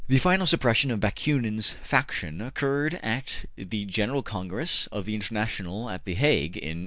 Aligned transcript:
The 0.07 0.17
final 0.17 0.47
suppression 0.47 0.89
of 0.89 0.99
Bakunin's 0.99 1.75
faction 1.83 2.41
occurred 2.41 2.95
at 3.03 3.45
the 3.55 3.85
General 3.85 4.23
Congress 4.23 4.87
of 4.87 5.05
the 5.05 5.13
International 5.13 5.91
at 5.91 6.05
the 6.05 6.15
Hague 6.15 6.57
in 6.57 6.79
1872. 6.79 6.79